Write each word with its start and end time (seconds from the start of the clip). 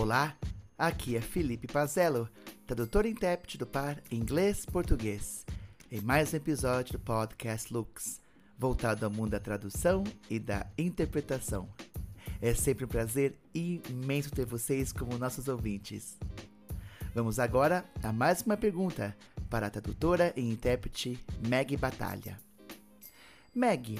Olá, 0.00 0.36
aqui 0.78 1.16
é 1.16 1.20
Felipe 1.20 1.66
Pazello, 1.66 2.28
tradutor 2.64 3.04
e 3.04 3.10
intérprete 3.10 3.58
do 3.58 3.66
par 3.66 4.00
inglês-português, 4.12 5.44
em 5.90 6.00
mais 6.00 6.32
um 6.32 6.36
episódio 6.36 6.92
do 6.92 7.00
podcast 7.00 7.74
Lux, 7.74 8.20
voltado 8.56 9.04
ao 9.04 9.10
mundo 9.10 9.30
da 9.30 9.40
tradução 9.40 10.04
e 10.30 10.38
da 10.38 10.64
interpretação. 10.78 11.68
É 12.40 12.54
sempre 12.54 12.84
um 12.84 12.88
prazer 12.88 13.34
imenso 13.52 14.30
ter 14.30 14.46
vocês 14.46 14.92
como 14.92 15.18
nossos 15.18 15.48
ouvintes. 15.48 16.16
Vamos 17.12 17.40
agora 17.40 17.84
a 18.00 18.12
mais 18.12 18.42
uma 18.42 18.56
pergunta 18.56 19.16
para 19.50 19.66
a 19.66 19.70
tradutora 19.70 20.32
e 20.36 20.42
intérprete 20.42 21.18
Meg 21.48 21.76
Batalha. 21.76 22.38
Meg, 23.52 23.98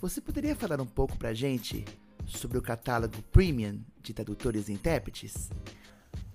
você 0.00 0.18
poderia 0.18 0.56
falar 0.56 0.80
um 0.80 0.86
pouco 0.86 1.14
para 1.18 1.28
a 1.28 1.34
gente 1.34 1.84
sobre 2.26 2.58
o 2.58 2.62
catálogo 2.62 3.22
Premium 3.32 3.80
de 4.02 4.12
tradutores 4.12 4.68
e 4.68 4.72
intérpretes? 4.72 5.48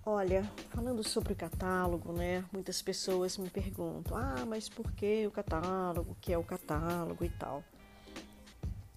Olha, 0.04 0.50
falando 0.70 1.04
sobre 1.08 1.34
o 1.34 1.36
catálogo, 1.36 2.12
né? 2.12 2.44
Muitas 2.52 2.82
pessoas 2.82 3.38
me 3.38 3.50
perguntam: 3.50 4.18
"Ah, 4.18 4.46
mas 4.48 4.68
por 4.68 4.92
que 4.94 5.28
o 5.28 5.32
catálogo? 5.32 6.12
O 6.12 6.16
que 6.16 6.34
é 6.34 6.38
o 6.38 6.44
catálogo 6.44 7.24
e 7.24 7.30
tal?" 7.30 7.64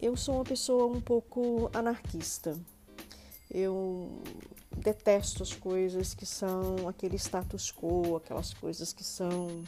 Eu 0.00 0.16
sou 0.16 0.36
uma 0.36 0.44
pessoa 0.44 0.86
um 0.86 1.00
pouco 1.00 1.70
anarquista. 1.74 2.58
Eu 3.50 4.22
detesto 4.76 5.42
as 5.42 5.52
coisas 5.52 6.14
que 6.14 6.26
são 6.26 6.88
aquele 6.88 7.16
status 7.16 7.70
quo, 7.70 8.16
aquelas 8.16 8.52
coisas 8.54 8.92
que 8.92 9.04
são 9.04 9.62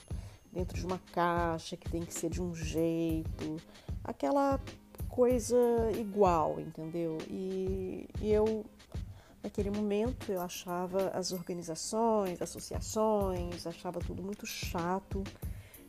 dentro 0.53 0.79
de 0.79 0.87
uma 0.87 0.99
caixa, 1.13 1.77
que 1.77 1.89
tem 1.89 2.03
que 2.03 2.15
ser 2.15 2.31
de 2.31 2.41
um 2.41 2.55
jeito, 2.55 3.61
aquela 4.03 4.59
coisa 5.17 5.57
igual, 5.99 6.61
entendeu? 6.61 7.17
E, 7.27 8.07
e 8.21 8.31
eu, 8.31 8.67
naquele 9.43 9.71
momento, 9.71 10.31
eu 10.31 10.43
achava 10.43 11.09
as 11.09 11.33
organizações, 11.33 12.43
associações, 12.43 13.67
achava 13.67 13.99
tudo 13.99 14.23
muito 14.23 14.45
chato. 14.45 15.25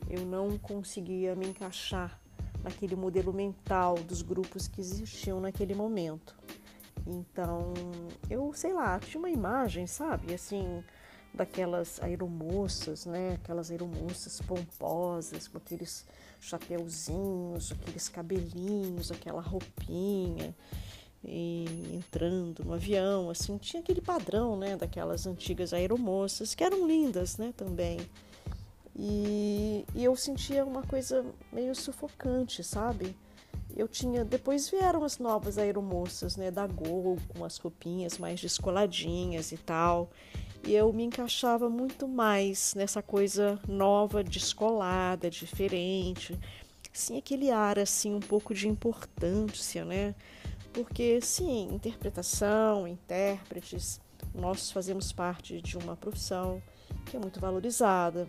Eu 0.08 0.24
não 0.24 0.56
conseguia 0.56 1.36
me 1.36 1.46
encaixar 1.46 2.18
naquele 2.64 2.96
modelo 2.96 3.30
mental 3.30 3.96
dos 3.96 4.22
grupos 4.22 4.66
que 4.66 4.80
existiam 4.80 5.38
naquele 5.40 5.74
momento. 5.74 6.34
Então, 7.06 7.74
eu 8.30 8.50
sei 8.54 8.72
lá, 8.72 8.98
tinha 8.98 9.18
uma 9.18 9.30
imagem, 9.30 9.86
sabe, 9.86 10.32
assim, 10.32 10.82
daquelas 11.38 12.02
aeromoças, 12.02 13.06
né? 13.06 13.34
Aquelas 13.34 13.70
aeromoças 13.70 14.40
pomposas, 14.40 15.46
com 15.46 15.56
aqueles 15.56 16.04
chapeuzinhos, 16.40 17.72
aqueles 17.72 18.08
cabelinhos, 18.08 19.10
aquela 19.10 19.40
roupinha, 19.40 20.54
e 21.24 21.64
entrando 21.94 22.64
no 22.64 22.74
avião, 22.74 23.30
assim, 23.30 23.56
tinha 23.58 23.80
aquele 23.80 24.00
padrão, 24.00 24.56
né, 24.56 24.76
daquelas 24.76 25.26
antigas 25.26 25.72
aeromoças, 25.72 26.54
que 26.54 26.62
eram 26.62 26.86
lindas, 26.86 27.36
né, 27.38 27.52
também. 27.56 27.98
E, 28.94 29.84
e 29.94 30.04
eu 30.04 30.14
sentia 30.16 30.64
uma 30.64 30.82
coisa 30.82 31.24
meio 31.52 31.74
sufocante, 31.74 32.62
sabe? 32.62 33.16
Eu 33.76 33.86
tinha, 33.86 34.24
depois 34.24 34.68
vieram 34.70 35.04
as 35.04 35.18
novas 35.18 35.58
aeromoças, 35.58 36.36
né, 36.36 36.50
da 36.50 36.66
Gol, 36.66 37.16
com 37.28 37.44
as 37.44 37.58
roupinhas 37.58 38.18
mais 38.18 38.40
descoladinhas 38.40 39.52
e 39.52 39.56
tal 39.56 40.10
e 40.64 40.74
eu 40.74 40.92
me 40.92 41.04
encaixava 41.04 41.68
muito 41.68 42.06
mais 42.06 42.74
nessa 42.74 43.02
coisa 43.02 43.58
nova, 43.66 44.22
descolada, 44.22 45.30
diferente. 45.30 46.38
Sim, 46.92 47.18
aquele 47.18 47.50
ar 47.50 47.78
assim 47.78 48.14
um 48.14 48.20
pouco 48.20 48.52
de 48.52 48.68
importância, 48.68 49.84
né? 49.84 50.14
Porque 50.72 51.20
sim, 51.20 51.68
interpretação, 51.72 52.86
intérpretes, 52.86 54.00
nós 54.34 54.70
fazemos 54.70 55.12
parte 55.12 55.60
de 55.60 55.76
uma 55.76 55.96
profissão 55.96 56.62
que 57.06 57.16
é 57.16 57.20
muito 57.20 57.40
valorizada, 57.40 58.28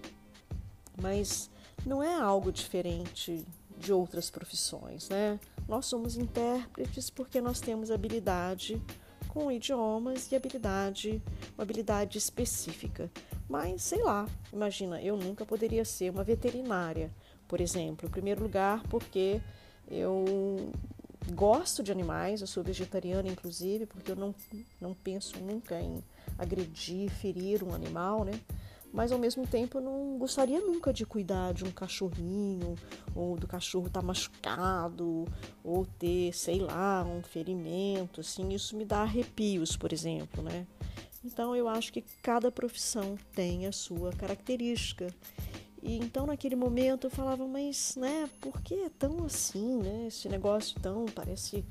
mas 1.01 1.49
não 1.85 2.01
é 2.03 2.15
algo 2.15 2.51
diferente 2.51 3.45
de 3.77 3.93
outras 3.93 4.29
profissões, 4.29 5.09
né? 5.09 5.39
Nós 5.67 5.85
somos 5.85 6.17
intérpretes 6.17 7.09
porque 7.09 7.39
nós 7.39 7.59
temos 7.59 7.91
habilidade 7.91 8.81
com 9.29 9.51
idiomas 9.51 10.29
e 10.31 10.35
habilidade, 10.35 11.21
uma 11.55 11.63
habilidade 11.63 12.17
específica. 12.17 13.09
Mas 13.47 13.83
sei 13.83 14.03
lá, 14.03 14.27
imagina, 14.51 15.01
eu 15.01 15.15
nunca 15.15 15.45
poderia 15.45 15.85
ser 15.85 16.11
uma 16.11 16.23
veterinária, 16.23 17.09
por 17.47 17.61
exemplo. 17.61 18.07
Em 18.07 18.11
primeiro 18.11 18.43
lugar, 18.43 18.83
porque 18.89 19.39
eu 19.89 20.71
gosto 21.33 21.81
de 21.81 21.91
animais, 21.91 22.41
eu 22.41 22.47
sou 22.47 22.63
vegetariana 22.63 23.29
inclusive, 23.29 23.85
porque 23.85 24.11
eu 24.11 24.15
não, 24.15 24.35
não 24.81 24.93
penso 24.93 25.39
nunca 25.39 25.79
em 25.79 26.03
agredir, 26.37 27.09
ferir 27.09 27.63
um 27.63 27.73
animal, 27.73 28.25
né? 28.25 28.39
Mas 28.91 29.11
ao 29.11 29.19
mesmo 29.19 29.45
tempo 29.45 29.77
eu 29.77 29.81
não 29.81 30.17
gostaria 30.17 30.59
nunca 30.59 30.91
de 30.91 31.05
cuidar 31.05 31.53
de 31.53 31.63
um 31.63 31.71
cachorrinho, 31.71 32.75
ou 33.15 33.35
do 33.35 33.47
cachorro 33.47 33.87
estar 33.87 34.01
tá 34.01 34.05
machucado, 34.05 35.25
ou 35.63 35.85
ter, 35.85 36.33
sei 36.33 36.59
lá, 36.59 37.03
um 37.03 37.21
ferimento, 37.21 38.21
assim, 38.21 38.49
isso 38.49 38.75
me 38.75 38.85
dá 38.85 39.01
arrepios, 39.01 39.77
por 39.77 39.93
exemplo, 39.93 40.41
né? 40.41 40.65
Então 41.23 41.55
eu 41.55 41.67
acho 41.67 41.91
que 41.91 42.01
cada 42.23 42.51
profissão 42.51 43.17
tem 43.33 43.67
a 43.67 43.71
sua 43.71 44.11
característica. 44.13 45.13
E 45.81 45.97
então 45.97 46.25
naquele 46.25 46.55
momento 46.55 47.07
eu 47.07 47.11
falava, 47.11 47.47
mas 47.47 47.95
né, 47.95 48.29
por 48.41 48.61
que 48.61 48.73
é 48.75 48.89
tão 48.89 49.23
assim, 49.25 49.77
né? 49.81 50.07
Esse 50.07 50.27
negócio 50.27 50.79
tão 50.79 51.05
parece 51.05 51.65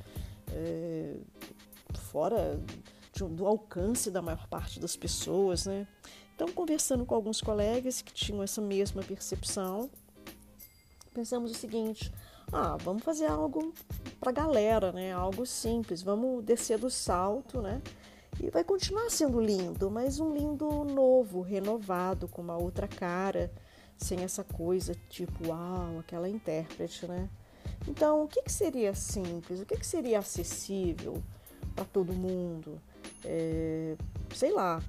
é, 0.53 1.17
fora 1.95 2.61
do 3.27 3.47
alcance 3.47 4.11
da 4.11 4.23
maior 4.23 4.47
parte 4.47 4.79
das 4.79 4.95
pessoas, 4.95 5.67
né? 5.67 5.87
Então, 6.39 6.53
conversando 6.53 7.05
com 7.05 7.17
alguns 7.17 7.41
colegas 7.41 8.01
que 8.01 8.13
tinham 8.13 8.45
essa 8.45 8.61
mesma 8.61 9.03
percepção, 9.03 9.91
pensamos 11.13 11.51
o 11.51 11.55
seguinte: 11.55 12.13
ah, 12.53 12.77
vamos 12.77 13.03
fazer 13.03 13.27
algo 13.27 13.75
para 14.21 14.31
a 14.31 14.33
galera, 14.33 14.93
né? 14.93 15.13
Algo 15.13 15.45
simples, 15.45 16.01
vamos 16.01 16.45
descer 16.45 16.79
do 16.79 16.89
salto, 16.89 17.61
né? 17.61 17.83
E 18.41 18.51
vai 18.51 18.63
continuar 18.63 19.11
sendo 19.11 19.41
lindo, 19.41 19.91
mas 19.91 20.21
um 20.21 20.33
lindo 20.33 20.85
novo, 20.85 21.41
renovado, 21.41 22.29
com 22.29 22.41
uma 22.41 22.57
outra 22.57 22.87
cara, 22.87 23.51
sem 23.97 24.21
essa 24.21 24.45
coisa 24.45 24.95
tipo, 25.11 25.49
uau, 25.49 25.99
aquela 25.99 26.29
intérprete, 26.29 27.05
né? 27.09 27.29
Então, 27.89 28.23
o 28.23 28.29
que, 28.29 28.43
que 28.43 28.53
seria 28.53 28.95
simples? 28.95 29.61
O 29.61 29.67
que, 29.67 29.77
que 29.77 29.87
seria 29.87 30.21
acessível 30.21 31.21
para 31.75 31.85
todo 31.85 32.13
mundo? 32.13 32.81
É, 33.25 33.97
sei 34.33 34.53
lá, 34.53 34.81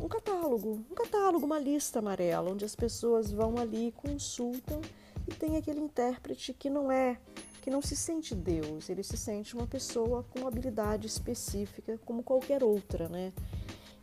um 0.00 0.08
catálogo, 0.08 0.84
um 0.90 0.94
catálogo, 0.94 1.44
uma 1.44 1.58
lista 1.58 1.98
amarela, 1.98 2.50
onde 2.50 2.64
as 2.64 2.74
pessoas 2.74 3.30
vão 3.30 3.58
ali, 3.58 3.92
consultam 3.96 4.80
e 5.28 5.34
tem 5.34 5.56
aquele 5.56 5.80
intérprete 5.80 6.54
que 6.54 6.70
não 6.70 6.90
é, 6.90 7.18
que 7.60 7.70
não 7.70 7.82
se 7.82 7.94
sente 7.94 8.34
Deus, 8.34 8.88
ele 8.88 9.02
se 9.02 9.16
sente 9.16 9.54
uma 9.54 9.66
pessoa 9.66 10.24
com 10.30 10.46
habilidade 10.46 11.06
específica 11.06 11.98
como 12.06 12.22
qualquer 12.22 12.64
outra, 12.64 13.08
né? 13.08 13.32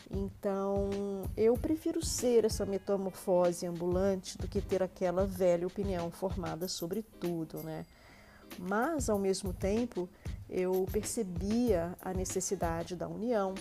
Então, 0.09 0.89
eu 1.35 1.55
prefiro 1.55 2.05
ser 2.05 2.45
essa 2.45 2.65
metamorfose 2.65 3.65
ambulante 3.65 4.37
do 4.37 4.47
que 4.47 4.61
ter 4.61 4.81
aquela 4.81 5.25
velha 5.25 5.67
opinião 5.67 6.09
formada 6.09 6.67
sobre 6.67 7.01
tudo, 7.01 7.57
né? 7.63 7.85
Mas, 8.57 9.09
ao 9.09 9.19
mesmo 9.19 9.51
tempo, 9.51 10.07
eu 10.49 10.85
percebia 10.91 11.93
a 12.01 12.13
necessidade 12.13 12.95
da 12.95 13.07
união, 13.07 13.53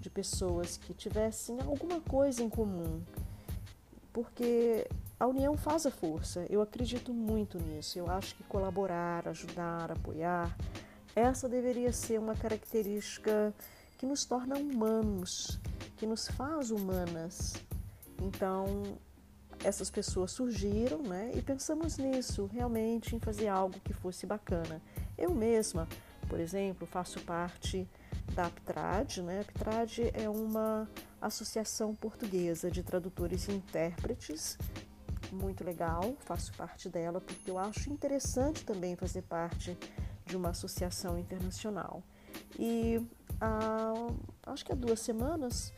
de 0.00 0.08
pessoas 0.08 0.76
que 0.76 0.94
tivessem 0.94 1.60
alguma 1.60 2.00
coisa 2.00 2.42
em 2.42 2.48
comum, 2.48 3.02
porque 4.12 4.86
a 5.18 5.26
união 5.26 5.56
faz 5.56 5.86
a 5.86 5.90
força. 5.90 6.46
Eu 6.48 6.62
acredito 6.62 7.12
muito 7.12 7.58
nisso. 7.58 7.98
Eu 7.98 8.08
acho 8.08 8.34
que 8.36 8.44
colaborar, 8.44 9.26
ajudar, 9.28 9.90
apoiar, 9.90 10.56
essa 11.14 11.48
deveria 11.48 11.92
ser 11.92 12.18
uma 12.20 12.34
característica 12.34 13.52
que 13.98 14.06
nos 14.06 14.24
torna 14.24 14.56
humanos, 14.56 15.58
que 15.96 16.06
nos 16.06 16.28
faz 16.28 16.70
humanas. 16.70 17.54
Então, 18.22 18.82
essas 19.64 19.90
pessoas 19.90 20.30
surgiram, 20.30 21.02
né? 21.02 21.32
E 21.34 21.42
pensamos 21.42 21.98
nisso, 21.98 22.46
realmente 22.46 23.16
em 23.16 23.18
fazer 23.18 23.48
algo 23.48 23.80
que 23.80 23.92
fosse 23.92 24.26
bacana. 24.26 24.80
Eu 25.16 25.34
mesma, 25.34 25.88
por 26.28 26.38
exemplo, 26.38 26.86
faço 26.86 27.20
parte 27.22 27.88
da 28.34 28.46
Aptrad. 28.46 29.18
Né? 29.18 29.38
A 29.38 29.40
Aptrad 29.42 29.98
é 30.14 30.28
uma 30.28 30.88
associação 31.20 31.94
portuguesa 31.94 32.70
de 32.70 32.82
tradutores 32.82 33.48
e 33.48 33.52
intérpretes, 33.52 34.56
muito 35.32 35.62
legal, 35.64 36.14
faço 36.20 36.52
parte 36.54 36.88
dela 36.88 37.20
porque 37.20 37.50
eu 37.50 37.58
acho 37.58 37.90
interessante 37.90 38.64
também 38.64 38.96
fazer 38.96 39.22
parte 39.22 39.76
de 40.24 40.36
uma 40.36 40.50
associação 40.50 41.18
internacional. 41.18 42.02
E 42.58 43.00
ah, 43.40 43.92
acho 44.46 44.64
que 44.64 44.72
há 44.72 44.76
duas 44.76 45.00
semanas 45.00 45.72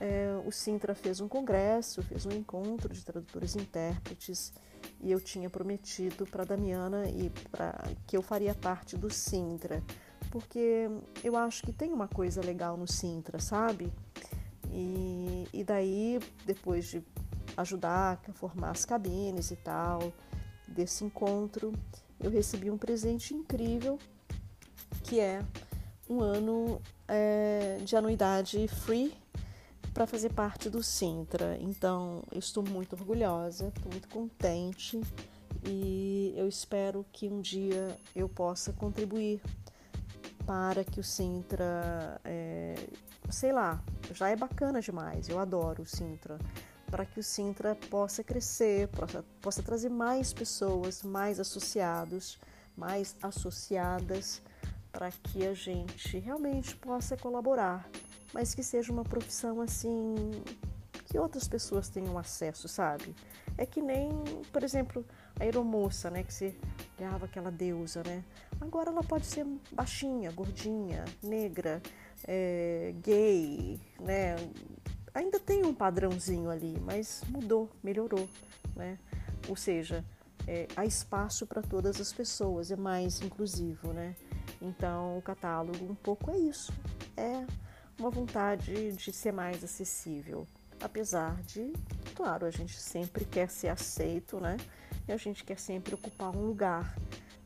é, 0.00 0.36
o 0.44 0.50
Sintra 0.50 0.94
fez 0.94 1.20
um 1.20 1.28
congresso, 1.28 2.02
fez 2.02 2.26
um 2.26 2.32
encontro 2.32 2.92
de 2.92 3.04
tradutores 3.04 3.54
e 3.54 3.60
intérpretes 3.60 4.52
e 5.00 5.12
eu 5.12 5.20
tinha 5.20 5.48
prometido 5.48 6.26
para 6.26 6.44
Damiana 6.44 7.08
e 7.08 7.30
para 7.50 7.78
que 8.06 8.16
eu 8.16 8.22
faria 8.22 8.54
parte 8.54 8.96
do 8.96 9.08
Sintra 9.08 9.82
porque 10.32 10.88
eu 11.22 11.36
acho 11.36 11.62
que 11.62 11.72
tem 11.72 11.92
uma 11.92 12.08
coisa 12.08 12.40
legal 12.40 12.74
no 12.76 12.88
Sintra, 12.88 13.38
sabe? 13.38 13.92
E, 14.70 15.46
e 15.52 15.62
daí, 15.62 16.18
depois 16.46 16.86
de 16.86 17.02
ajudar 17.54 18.18
a 18.26 18.32
formar 18.32 18.70
as 18.70 18.86
cabines 18.86 19.50
e 19.50 19.56
tal, 19.56 20.10
desse 20.66 21.04
encontro, 21.04 21.70
eu 22.18 22.30
recebi 22.30 22.70
um 22.70 22.78
presente 22.78 23.34
incrível, 23.34 23.98
que 25.04 25.20
é 25.20 25.44
um 26.08 26.22
ano 26.22 26.80
é, 27.06 27.78
de 27.84 27.94
anuidade 27.94 28.66
free 28.68 29.12
para 29.92 30.06
fazer 30.06 30.32
parte 30.32 30.70
do 30.70 30.82
Sintra. 30.82 31.58
Então, 31.60 32.22
eu 32.32 32.38
estou 32.38 32.62
muito 32.62 32.94
orgulhosa, 32.94 33.68
estou 33.68 33.92
muito 33.92 34.08
contente 34.08 34.98
e 35.66 36.32
eu 36.34 36.48
espero 36.48 37.04
que 37.12 37.28
um 37.28 37.42
dia 37.42 37.98
eu 38.16 38.30
possa 38.30 38.72
contribuir 38.72 39.42
para 40.52 40.84
que 40.84 41.00
o 41.00 41.02
Sintra, 41.02 42.20
é, 42.26 42.74
sei 43.30 43.54
lá, 43.54 43.82
já 44.12 44.28
é 44.28 44.36
bacana 44.36 44.82
demais, 44.82 45.26
eu 45.26 45.38
adoro 45.38 45.82
o 45.82 45.86
Sintra, 45.86 46.38
para 46.90 47.06
que 47.06 47.18
o 47.18 47.22
Sintra 47.22 47.74
possa 47.74 48.22
crescer, 48.22 48.86
possa, 48.88 49.24
possa 49.40 49.62
trazer 49.62 49.88
mais 49.88 50.34
pessoas, 50.34 51.02
mais 51.02 51.40
associados, 51.40 52.38
mais 52.76 53.16
associadas, 53.22 54.42
para 54.92 55.10
que 55.10 55.46
a 55.46 55.54
gente 55.54 56.18
realmente 56.18 56.76
possa 56.76 57.16
colaborar, 57.16 57.88
mas 58.34 58.54
que 58.54 58.62
seja 58.62 58.92
uma 58.92 59.04
profissão 59.04 59.58
assim 59.58 60.14
que 61.06 61.18
outras 61.18 61.48
pessoas 61.48 61.88
tenham 61.88 62.18
acesso, 62.18 62.68
sabe? 62.68 63.16
É 63.56 63.64
que 63.64 63.80
nem, 63.80 64.10
por 64.52 64.62
exemplo, 64.62 65.02
a 65.40 65.44
aeromoça, 65.44 66.10
né, 66.10 66.22
que 66.22 66.34
se 66.34 66.54
olhava 66.98 67.24
aquela 67.24 67.50
deusa, 67.50 68.02
né? 68.02 68.22
Agora 68.62 68.90
ela 68.90 69.02
pode 69.02 69.26
ser 69.26 69.44
baixinha, 69.72 70.30
gordinha, 70.30 71.04
negra, 71.20 71.82
é, 72.28 72.94
gay, 73.02 73.80
né? 73.98 74.36
Ainda 75.12 75.40
tem 75.40 75.66
um 75.66 75.74
padrãozinho 75.74 76.48
ali, 76.48 76.78
mas 76.80 77.22
mudou, 77.28 77.68
melhorou, 77.82 78.28
né? 78.76 78.98
Ou 79.48 79.56
seja, 79.56 80.04
é, 80.46 80.68
há 80.76 80.86
espaço 80.86 81.44
para 81.44 81.60
todas 81.60 82.00
as 82.00 82.12
pessoas, 82.12 82.70
é 82.70 82.76
mais 82.76 83.20
inclusivo, 83.20 83.92
né? 83.92 84.14
Então 84.60 85.18
o 85.18 85.22
catálogo 85.22 85.84
um 85.84 85.96
pouco 85.96 86.30
é 86.30 86.38
isso, 86.38 86.72
é 87.16 87.44
uma 87.98 88.10
vontade 88.10 88.92
de 88.92 89.12
ser 89.12 89.32
mais 89.32 89.62
acessível, 89.64 90.46
apesar 90.80 91.42
de, 91.42 91.72
claro, 92.14 92.46
a 92.46 92.50
gente 92.50 92.78
sempre 92.78 93.24
quer 93.24 93.50
ser 93.50 93.68
aceito, 93.68 94.38
né? 94.38 94.56
E 95.08 95.12
a 95.12 95.16
gente 95.16 95.42
quer 95.42 95.58
sempre 95.58 95.96
ocupar 95.96 96.30
um 96.30 96.46
lugar, 96.46 96.96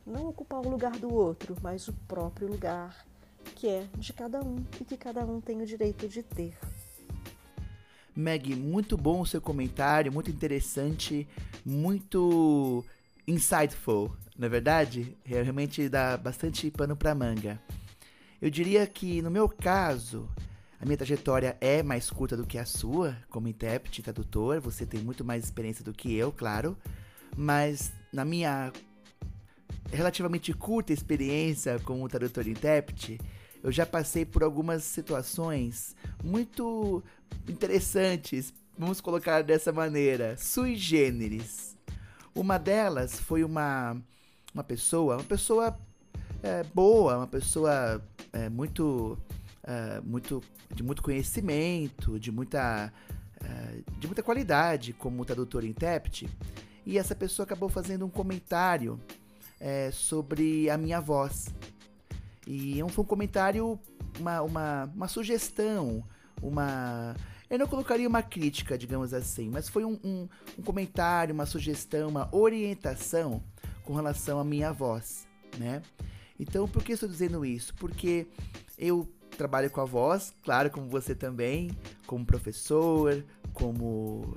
não 0.07 0.29
ocupar 0.29 0.65
o 0.65 0.69
lugar 0.69 0.93
do 0.93 1.13
outro, 1.13 1.55
mas 1.61 1.87
o 1.87 1.93
próprio 2.07 2.47
lugar 2.47 3.05
que 3.55 3.67
é 3.67 3.87
de 3.97 4.13
cada 4.13 4.43
um 4.43 4.63
e 4.79 4.85
que 4.85 4.97
cada 4.97 5.25
um 5.25 5.41
tem 5.41 5.61
o 5.61 5.65
direito 5.65 6.07
de 6.07 6.21
ter. 6.21 6.57
Meg, 8.15 8.55
muito 8.55 8.97
bom 8.97 9.21
o 9.21 9.25
seu 9.25 9.41
comentário, 9.41 10.11
muito 10.11 10.31
interessante, 10.31 11.27
muito 11.65 12.83
insightful, 13.27 14.15
na 14.37 14.45
é 14.45 14.49
verdade? 14.49 15.17
Realmente 15.23 15.89
dá 15.89 16.17
bastante 16.17 16.69
pano 16.71 16.95
para 16.95 17.13
manga. 17.13 17.59
Eu 18.41 18.49
diria 18.49 18.85
que 18.85 19.21
no 19.21 19.31
meu 19.31 19.49
caso, 19.49 20.29
a 20.79 20.85
minha 20.85 20.97
trajetória 20.97 21.57
é 21.59 21.81
mais 21.81 22.09
curta 22.09 22.37
do 22.37 22.45
que 22.45 22.57
a 22.57 22.65
sua, 22.65 23.17
como 23.29 23.47
intérprete 23.47 24.01
e 24.01 24.03
tradutor. 24.03 24.61
Você 24.61 24.85
tem 24.85 25.01
muito 25.01 25.25
mais 25.25 25.43
experiência 25.43 25.83
do 25.83 25.93
que 25.93 26.15
eu, 26.15 26.31
claro. 26.31 26.77
Mas 27.35 27.91
na 28.13 28.23
minha 28.23 28.71
relativamente 29.91 30.53
curta 30.53 30.93
experiência 30.93 31.79
como 31.79 32.07
tradutor 32.07 32.47
e 32.47 32.51
intérprete, 32.51 33.19
eu 33.63 33.71
já 33.71 33.85
passei 33.85 34.25
por 34.25 34.43
algumas 34.43 34.83
situações 34.83 35.95
muito 36.23 37.03
interessantes, 37.47 38.53
vamos 38.77 39.01
colocar 39.01 39.41
dessa 39.41 39.71
maneira, 39.71 40.35
sui 40.37 40.75
generis. 40.75 41.75
Uma 42.35 42.57
delas 42.57 43.19
foi 43.19 43.43
uma, 43.43 43.97
uma 44.53 44.63
pessoa, 44.63 45.15
uma 45.15 45.23
pessoa 45.23 45.77
é, 46.43 46.63
boa, 46.63 47.17
uma 47.17 47.27
pessoa 47.27 48.01
é, 48.31 48.47
muito 48.47 49.17
uh, 49.67 50.01
muito, 50.03 50.41
de 50.73 50.81
muito 50.81 51.03
conhecimento, 51.03 52.19
de 52.19 52.31
muita, 52.31 52.91
uh, 53.41 53.99
de 53.99 54.07
muita 54.07 54.23
qualidade 54.23 54.93
como 54.93 55.25
tradutor 55.25 55.63
e 55.63 55.67
intérprete. 55.67 56.29
E 56.85 56.97
essa 56.97 57.13
pessoa 57.13 57.43
acabou 57.43 57.67
fazendo 57.67 58.05
um 58.05 58.09
comentário 58.09 58.99
é, 59.59 59.91
sobre 59.91 60.69
a 60.69 60.77
minha 60.77 60.99
voz. 60.99 61.53
E 62.45 62.79
foi 62.89 63.03
um 63.03 63.07
comentário, 63.07 63.79
uma, 64.19 64.41
uma, 64.41 64.91
uma 64.95 65.07
sugestão, 65.07 66.03
uma. 66.41 67.15
Eu 67.49 67.59
não 67.59 67.67
colocaria 67.67 68.07
uma 68.07 68.21
crítica, 68.21 68.77
digamos 68.77 69.13
assim, 69.13 69.49
mas 69.49 69.69
foi 69.69 69.85
um, 69.85 69.99
um, 70.03 70.27
um 70.57 70.61
comentário, 70.63 71.33
uma 71.33 71.45
sugestão, 71.45 72.09
uma 72.09 72.27
orientação 72.33 73.41
com 73.83 73.93
relação 73.93 74.39
à 74.39 74.43
minha 74.43 74.71
voz, 74.71 75.27
né? 75.57 75.81
Então, 76.39 76.67
por 76.67 76.83
que 76.83 76.91
estou 76.93 77.09
dizendo 77.09 77.45
isso? 77.45 77.73
Porque 77.75 78.27
eu 78.77 79.07
trabalho 79.37 79.69
com 79.69 79.81
a 79.81 79.85
voz, 79.85 80.33
claro, 80.43 80.69
como 80.69 80.87
você 80.89 81.15
também, 81.15 81.71
como 82.05 82.25
professor, 82.25 83.23
como 83.53 84.35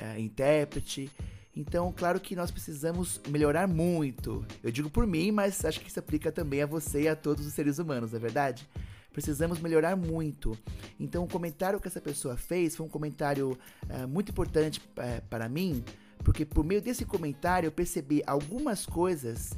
é, 0.00 0.18
intérprete. 0.20 1.10
Então, 1.56 1.92
claro 1.96 2.18
que 2.18 2.34
nós 2.34 2.50
precisamos 2.50 3.20
melhorar 3.28 3.68
muito. 3.68 4.44
Eu 4.62 4.72
digo 4.72 4.90
por 4.90 5.06
mim, 5.06 5.30
mas 5.30 5.64
acho 5.64 5.80
que 5.80 5.88
isso 5.88 6.00
aplica 6.00 6.32
também 6.32 6.62
a 6.62 6.66
você 6.66 7.02
e 7.02 7.08
a 7.08 7.14
todos 7.14 7.46
os 7.46 7.52
seres 7.52 7.78
humanos, 7.78 8.10
não 8.10 8.18
é 8.18 8.20
verdade? 8.20 8.68
Precisamos 9.12 9.60
melhorar 9.60 9.94
muito. 9.94 10.58
Então, 10.98 11.22
o 11.22 11.28
comentário 11.28 11.80
que 11.80 11.86
essa 11.86 12.00
pessoa 12.00 12.36
fez 12.36 12.74
foi 12.74 12.84
um 12.84 12.88
comentário 12.88 13.56
é, 13.88 14.04
muito 14.04 14.30
importante 14.30 14.82
é, 14.96 15.20
para 15.20 15.48
mim, 15.48 15.84
porque 16.18 16.44
por 16.44 16.64
meio 16.64 16.82
desse 16.82 17.04
comentário 17.04 17.68
eu 17.68 17.72
percebi 17.72 18.22
algumas 18.26 18.84
coisas 18.84 19.52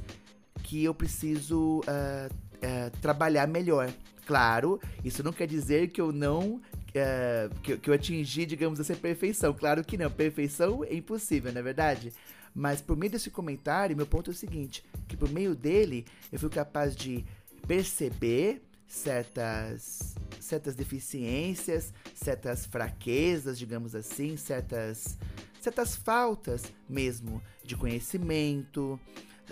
que 0.62 0.84
eu 0.84 0.92
preciso 0.92 1.81
uh, 1.81 2.99
trabalhar 3.00 3.46
melhor. 3.46 3.90
Claro, 4.26 4.81
isso 5.04 5.22
não 5.22 5.32
quer 5.32 5.46
dizer 5.46 5.88
que 5.88 6.00
eu 6.00 6.10
não. 6.10 6.60
Uh, 6.96 7.60
que, 7.60 7.76
que 7.76 7.90
eu 7.90 7.94
atingi, 7.94 8.46
digamos 8.46 8.81
assim, 8.81 8.94
perfeição. 8.94 9.52
Claro 9.52 9.84
que 9.84 9.98
não, 9.98 10.10
perfeição 10.10 10.82
é 10.82 10.94
impossível, 10.94 11.52
não 11.52 11.60
é 11.60 11.62
verdade? 11.62 12.12
Mas 12.54 12.81
por 12.81 12.96
meio 12.96 13.12
desse 13.12 13.31
comentário, 13.31 13.94
meu 13.94 14.06
ponto 14.06 14.31
é 14.31 14.32
o 14.32 14.37
seguinte: 14.37 14.82
que 15.06 15.16
por 15.16 15.31
meio 15.31 15.54
dele 15.54 16.06
eu 16.32 16.38
fui 16.38 16.48
capaz 16.48 16.96
de 16.96 17.22
perceber 17.66 18.62
certas, 18.87 20.14
certas 20.40 20.75
deficiências, 20.75 21.92
certas 22.14 22.64
fraquezas, 22.64 23.59
digamos 23.59 23.94
assim, 23.94 24.37
certas, 24.37 25.18
certas 25.61 25.97
faltas 25.97 26.73
mesmo 26.88 27.42
de 27.62 27.76
conhecimento, 27.76 28.99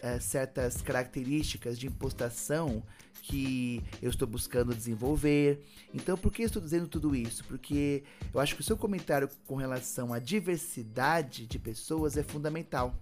é, 0.03 0.19
certas 0.21 0.83
características 0.83 1.79
de 1.79 1.87
impostação 1.87 2.83
que 3.23 3.83
eu 4.03 4.11
estou 4.11 4.29
buscando 4.29 4.75
desenvolver. 4.75 5.65
Então, 5.95 6.17
por 6.17 6.31
que 6.31 6.43
estou 6.43 6.61
dizendo 6.61 6.87
tudo 6.87 7.17
isso? 7.17 7.43
Porque 7.45 8.05
eu 8.33 8.39
acho 8.39 8.55
que 8.55 8.61
o 8.61 8.65
seu 8.65 8.77
comentário 8.77 9.29
com 9.47 9.55
relação 9.55 10.13
à 10.13 10.19
diversidade 10.19 11.47
de 11.47 11.59
pessoas 11.59 12.17
é 12.19 12.23
fundamental. 12.23 12.95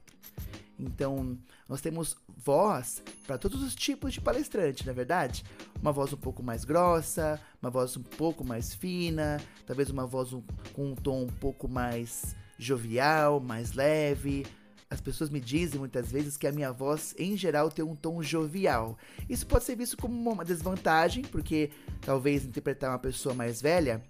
Então, 0.79 1.39
nós 1.69 1.81
temos 1.81 2.17
voz 2.37 3.03
para 3.27 3.39
todos 3.39 3.63
os 3.63 3.75
tipos 3.75 4.13
de 4.13 4.21
palestrante, 4.21 4.85
na 4.85 4.93
é 4.93 4.95
verdade? 4.95 5.45
Uma 5.81 5.93
voz 5.93 6.13
um 6.13 6.17
pouco 6.17 6.43
mais 6.43 6.65
grossa, 6.65 7.41
uma 7.61 7.71
voz 7.71 7.97
um 7.97 8.03
pouco 8.03 8.45
mais 8.45 8.75
fina, 8.75 9.41
talvez 9.67 9.91
uma 9.91 10.07
voz 10.07 10.33
um, 10.33 10.43
com 10.73 10.93
um 10.93 10.95
tom 10.95 11.25
um 11.25 11.29
pouco 11.29 11.69
mais 11.69 12.35
jovial, 12.59 13.41
mais 13.41 13.73
leve, 13.73 14.47
as 14.93 15.01
pessoas 15.01 15.31
me 15.31 15.41
dizem 15.41 15.81
muitas 15.81 16.13
vezes 16.13 16.37
que 16.37 16.47
a 16.47 16.53
minha 16.53 16.71
voz, 16.71 17.15
em 17.19 17.35
geral, 17.35 17.71
tem 17.71 17.83
um 17.83 17.97
tom 17.97 18.23
jovial. 18.23 18.99
Isso 19.29 19.47
pode 19.47 19.65
ser 19.65 19.75
visto 19.75 19.97
como 19.97 20.31
uma 20.31 20.45
desvantagem, 20.45 21.25
porque 21.25 21.71
talvez 22.03 22.45
interpretar 22.45 22.91
uma 22.91 22.99
pessoa 22.99 23.35
mais 23.35 23.63
velha 23.63 24.03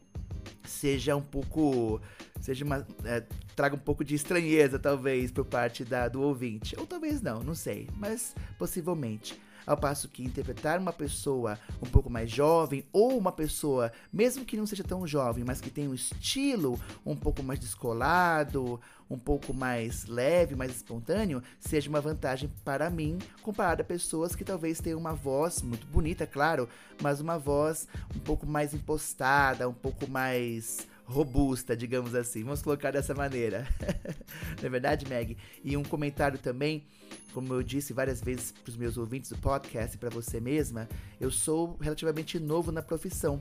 seja 0.64 1.14
um 1.14 1.22
pouco. 1.22 2.00
seja 2.40 2.64
uma. 2.64 2.84
É, 3.04 3.22
traga 3.54 3.76
um 3.76 3.78
pouco 3.78 4.04
de 4.04 4.16
estranheza, 4.16 4.76
talvez, 4.76 5.30
por 5.30 5.44
parte 5.44 5.84
da, 5.84 6.08
do 6.08 6.20
ouvinte. 6.20 6.74
Ou 6.76 6.84
talvez 6.84 7.22
não, 7.22 7.40
não 7.44 7.54
sei, 7.54 7.88
mas 7.96 8.34
possivelmente. 8.58 9.40
Ao 9.66 9.76
passo 9.76 10.08
que 10.08 10.24
interpretar 10.24 10.78
uma 10.78 10.92
pessoa 10.92 11.58
um 11.80 11.86
pouco 11.86 12.10
mais 12.10 12.30
jovem 12.30 12.84
ou 12.92 13.16
uma 13.16 13.32
pessoa, 13.32 13.92
mesmo 14.12 14.44
que 14.44 14.56
não 14.56 14.66
seja 14.66 14.82
tão 14.82 15.06
jovem, 15.06 15.44
mas 15.44 15.60
que 15.60 15.70
tem 15.70 15.88
um 15.88 15.94
estilo 15.94 16.80
um 17.06 17.16
pouco 17.16 17.42
mais 17.42 17.58
descolado, 17.58 18.80
um 19.08 19.18
pouco 19.18 19.52
mais 19.52 20.06
leve, 20.06 20.56
mais 20.56 20.74
espontâneo, 20.74 21.42
seja 21.60 21.88
uma 21.88 22.00
vantagem 22.00 22.50
para 22.64 22.88
mim 22.88 23.18
comparado 23.42 23.82
a 23.82 23.84
pessoas 23.84 24.34
que 24.34 24.44
talvez 24.44 24.80
tenham 24.80 24.98
uma 24.98 25.12
voz 25.12 25.60
muito 25.62 25.86
bonita, 25.86 26.26
claro, 26.26 26.68
mas 27.00 27.20
uma 27.20 27.38
voz 27.38 27.86
um 28.16 28.18
pouco 28.18 28.46
mais 28.46 28.72
impostada, 28.72 29.68
um 29.68 29.74
pouco 29.74 30.08
mais 30.08 30.86
robusta, 31.12 31.76
digamos 31.76 32.14
assim. 32.14 32.42
Vamos 32.42 32.62
colocar 32.62 32.90
dessa 32.90 33.14
maneira. 33.14 33.66
Não 34.60 34.66
é 34.66 34.68
verdade, 34.68 35.06
Meg? 35.08 35.36
E 35.62 35.76
um 35.76 35.82
comentário 35.82 36.38
também, 36.38 36.84
como 37.32 37.52
eu 37.54 37.62
disse 37.62 37.92
várias 37.92 38.20
vezes 38.20 38.50
para 38.50 38.70
os 38.70 38.76
meus 38.76 38.96
ouvintes 38.96 39.30
do 39.30 39.38
podcast 39.38 39.94
e 39.94 39.98
para 39.98 40.10
você 40.10 40.40
mesma, 40.40 40.88
eu 41.20 41.30
sou 41.30 41.76
relativamente 41.80 42.38
novo 42.40 42.72
na 42.72 42.82
profissão. 42.82 43.40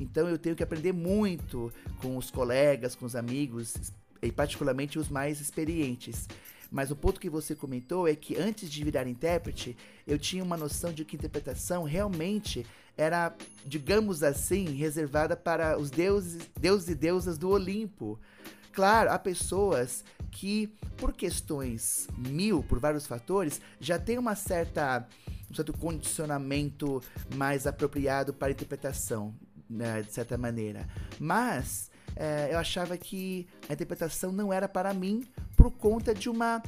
Então 0.00 0.28
eu 0.28 0.38
tenho 0.38 0.54
que 0.54 0.62
aprender 0.62 0.92
muito 0.92 1.72
com 2.00 2.16
os 2.16 2.30
colegas, 2.30 2.94
com 2.94 3.04
os 3.04 3.16
amigos, 3.16 3.74
e 4.22 4.32
particularmente 4.32 4.98
os 4.98 5.08
mais 5.08 5.40
experientes. 5.40 6.26
Mas 6.70 6.90
o 6.90 6.96
ponto 6.96 7.20
que 7.20 7.30
você 7.30 7.54
comentou 7.54 8.06
é 8.06 8.14
que 8.14 8.36
antes 8.36 8.70
de 8.70 8.84
virar 8.84 9.06
intérprete, 9.06 9.76
eu 10.06 10.18
tinha 10.18 10.44
uma 10.44 10.56
noção 10.56 10.92
de 10.92 11.04
que 11.04 11.16
interpretação 11.16 11.84
realmente 11.84 12.66
era, 12.96 13.34
digamos 13.64 14.22
assim, 14.22 14.64
reservada 14.74 15.36
para 15.36 15.78
os 15.78 15.90
deuses, 15.90 16.42
deuses 16.60 16.88
e 16.88 16.94
deusas 16.94 17.38
do 17.38 17.48
Olimpo. 17.48 18.18
Claro, 18.72 19.10
há 19.10 19.18
pessoas 19.18 20.04
que, 20.30 20.68
por 20.96 21.12
questões 21.12 22.06
mil, 22.16 22.62
por 22.62 22.78
vários 22.78 23.06
fatores, 23.06 23.60
já 23.80 23.98
têm 23.98 24.18
uma 24.18 24.34
certa, 24.34 25.06
um 25.50 25.54
certo 25.54 25.72
condicionamento 25.72 27.00
mais 27.34 27.66
apropriado 27.66 28.34
para 28.34 28.48
a 28.48 28.50
interpretação, 28.50 29.34
né, 29.70 30.02
de 30.02 30.12
certa 30.12 30.36
maneira. 30.36 30.88
Mas 31.18 31.90
é, 32.14 32.52
eu 32.52 32.58
achava 32.58 32.96
que 32.96 33.46
a 33.68 33.72
interpretação 33.72 34.32
não 34.32 34.52
era 34.52 34.68
para 34.68 34.92
mim 34.92 35.24
por 35.58 35.72
conta 35.72 36.14
de 36.14 36.30
uma 36.30 36.62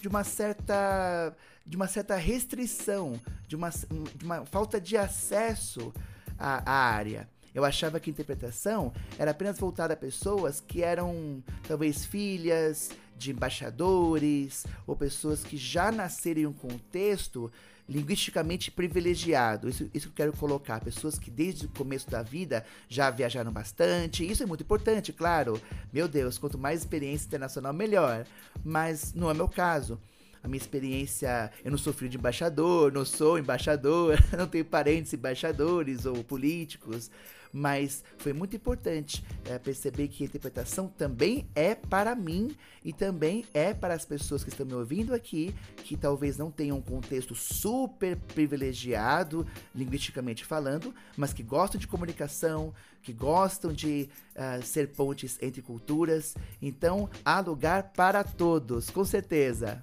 de 0.00 0.08
uma 0.08 0.24
certa 0.24 1.34
de 1.64 1.76
uma 1.76 1.86
certa 1.86 2.16
restrição, 2.16 3.20
de 3.46 3.54
uma, 3.54 3.70
de 3.70 4.24
uma 4.24 4.44
falta 4.44 4.80
de 4.80 4.96
acesso 4.96 5.94
à, 6.36 6.68
à 6.68 6.92
área. 6.92 7.28
Eu 7.54 7.64
achava 7.64 8.00
que 8.00 8.10
a 8.10 8.12
interpretação 8.12 8.92
era 9.16 9.30
apenas 9.30 9.60
voltada 9.60 9.94
a 9.94 9.96
pessoas 9.96 10.60
que 10.60 10.82
eram 10.82 11.40
talvez 11.68 12.04
filhas 12.04 12.90
de 13.16 13.30
embaixadores 13.30 14.66
ou 14.88 14.96
pessoas 14.96 15.44
que 15.44 15.56
já 15.56 15.92
nasceram 15.92 16.40
em 16.40 16.46
um 16.46 16.52
contexto 16.52 17.52
linguisticamente 17.92 18.70
privilegiado. 18.70 19.68
Isso, 19.68 19.88
isso 19.92 20.06
que 20.08 20.12
eu 20.12 20.26
quero 20.26 20.36
colocar. 20.36 20.80
Pessoas 20.80 21.18
que 21.18 21.30
desde 21.30 21.66
o 21.66 21.68
começo 21.68 22.10
da 22.10 22.22
vida 22.22 22.64
já 22.88 23.10
viajaram 23.10 23.52
bastante. 23.52 24.28
Isso 24.28 24.42
é 24.42 24.46
muito 24.46 24.62
importante, 24.62 25.12
claro. 25.12 25.60
Meu 25.92 26.08
Deus, 26.08 26.38
quanto 26.38 26.58
mais 26.58 26.80
experiência 26.80 27.26
internacional, 27.26 27.72
melhor. 27.72 28.26
Mas 28.64 29.12
não 29.12 29.30
é 29.30 29.34
meu 29.34 29.48
caso. 29.48 30.00
A 30.42 30.48
minha 30.48 30.58
experiência, 30.58 31.52
eu 31.64 31.70
não 31.70 31.78
filho 31.92 32.10
de 32.10 32.16
embaixador, 32.16 32.90
não 32.90 33.04
sou 33.04 33.38
embaixador, 33.38 34.18
não 34.36 34.48
tenho 34.48 34.64
parentes 34.64 35.12
embaixadores 35.12 36.04
ou 36.04 36.24
políticos 36.24 37.10
mas 37.52 38.02
foi 38.18 38.32
muito 38.32 38.56
importante 38.56 39.24
é, 39.44 39.58
perceber 39.58 40.08
que 40.08 40.24
a 40.24 40.26
interpretação 40.26 40.88
também 40.88 41.46
é 41.54 41.74
para 41.74 42.14
mim 42.14 42.56
e 42.84 42.92
também 42.92 43.44
é 43.52 43.74
para 43.74 43.94
as 43.94 44.04
pessoas 44.04 44.42
que 44.42 44.50
estão 44.50 44.64
me 44.64 44.74
ouvindo 44.74 45.14
aqui, 45.14 45.54
que 45.76 45.96
talvez 45.96 46.38
não 46.38 46.50
tenham 46.50 46.78
um 46.78 46.82
contexto 46.82 47.34
super 47.34 48.16
privilegiado, 48.16 49.46
linguisticamente 49.74 50.44
falando, 50.44 50.94
mas 51.16 51.32
que 51.32 51.42
gostam 51.42 51.78
de 51.78 51.86
comunicação, 51.86 52.72
que 53.02 53.12
gostam 53.12 53.72
de 53.72 54.08
uh, 54.36 54.62
ser 54.64 54.88
pontes 54.92 55.38
entre 55.42 55.60
culturas. 55.60 56.34
Então, 56.60 57.10
há 57.24 57.40
lugar 57.40 57.92
para 57.94 58.22
todos, 58.24 58.88
com 58.88 59.04
certeza. 59.04 59.82